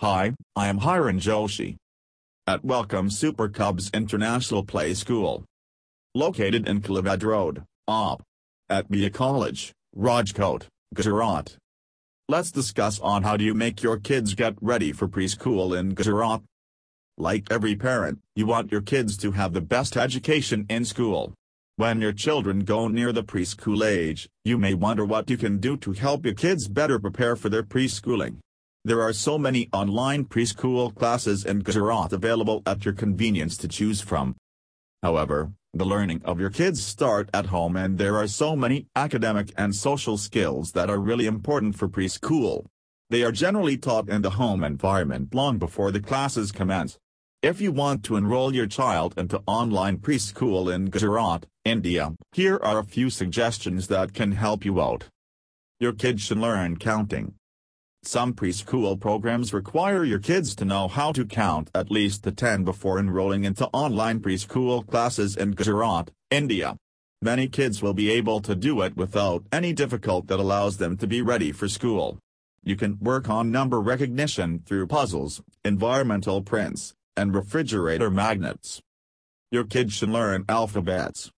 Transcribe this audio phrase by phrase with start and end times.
[0.00, 1.76] Hi, I am Hiran Joshi.
[2.46, 5.44] At Welcome Super Cubs International Play School.
[6.14, 8.22] Located in Kalavad Road, Op.
[8.70, 10.62] Atmiya College, Rajkot,
[10.94, 11.54] Gujarat.
[12.30, 16.40] Let's discuss on how do you make your kids get ready for preschool in Gujarat.
[17.18, 21.34] Like every parent, you want your kids to have the best education in school.
[21.76, 25.76] When your children go near the preschool age, you may wonder what you can do
[25.76, 28.38] to help your kids better prepare for their preschooling.
[28.82, 34.00] There are so many online preschool classes in Gujarat available at your convenience to choose
[34.00, 34.36] from.
[35.02, 39.52] However, the learning of your kids start at home and there are so many academic
[39.54, 42.64] and social skills that are really important for preschool.
[43.10, 46.98] They are generally taught in the home environment long before the classes commence.
[47.42, 52.78] If you want to enroll your child into online preschool in Gujarat, India, here are
[52.78, 55.04] a few suggestions that can help you out.
[55.78, 57.34] Your kids should learn counting.
[58.02, 62.64] Some preschool programs require your kids to know how to count at least to 10
[62.64, 66.76] before enrolling into online preschool classes in Gujarat, India.
[67.20, 71.06] Many kids will be able to do it without any difficulty that allows them to
[71.06, 72.18] be ready for school.
[72.64, 78.80] You can work on number recognition through puzzles, environmental prints, and refrigerator magnets.
[79.50, 81.30] Your kids should learn alphabets.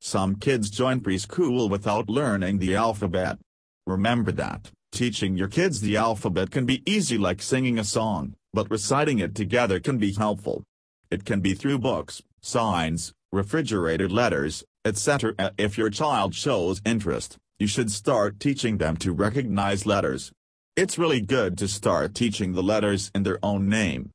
[0.00, 3.38] Some kids join preschool without learning the alphabet.
[3.86, 4.70] Remember that.
[4.92, 9.34] Teaching your kids the alphabet can be easy like singing a song, but reciting it
[9.34, 10.64] together can be helpful.
[11.10, 15.52] It can be through books, signs, refrigerated letters, etc.
[15.56, 20.32] If your child shows interest, you should start teaching them to recognize letters.
[20.76, 24.10] It's really good to start teaching the letters in their own name.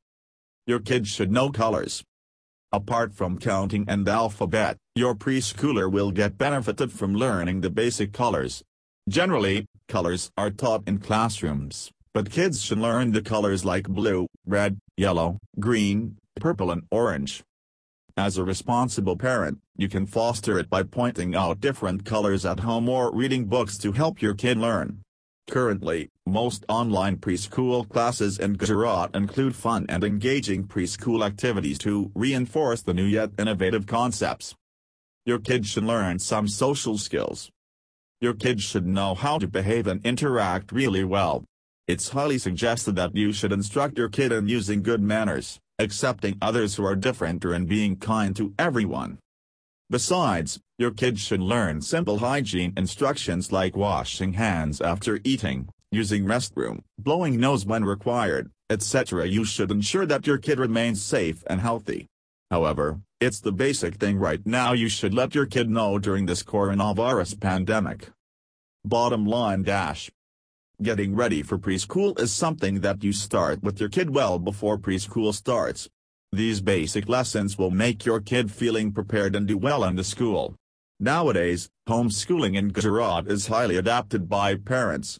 [0.67, 2.03] Your kids should know colors.
[2.71, 8.63] Apart from counting and alphabet, your preschooler will get benefited from learning the basic colors.
[9.07, 14.79] Generally, colors are taught in classrooms, but kids should learn the colors like blue, red,
[14.97, 17.43] yellow, green, purple and orange.
[18.17, 22.89] As a responsible parent, you can foster it by pointing out different colors at home
[22.89, 25.01] or reading books to help your kid learn.
[25.47, 32.81] Currently, most online preschool classes in Gujarat include fun and engaging preschool activities to reinforce
[32.81, 34.55] the new yet innovative concepts.
[35.27, 37.51] Your kid should learn some social skills,
[38.21, 41.43] your kids should know how to behave and interact really well.
[41.87, 46.75] It's highly suggested that you should instruct your kid in using good manners, accepting others
[46.75, 49.19] who are different or in being kind to everyone.
[49.89, 56.79] Besides, your kids should learn simple hygiene instructions like washing hands after eating, using restroom,
[56.97, 59.27] blowing nose when required, etc.
[59.27, 62.07] You should ensure that your kid remains safe and healthy.
[62.49, 66.43] However, it's the basic thing right now you should let your kid know during this
[66.43, 68.09] coronavirus pandemic.
[68.83, 70.11] Bottom line dash.
[70.81, 75.33] Getting ready for preschool is something that you start with your kid well before preschool
[75.33, 75.87] starts.
[76.33, 80.55] These basic lessons will make your kid feeling prepared and do well in the school.
[80.99, 85.17] Nowadays, homeschooling in Gujarat is highly adapted by parents.